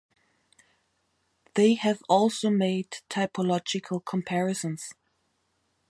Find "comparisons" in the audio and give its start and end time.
4.03-4.95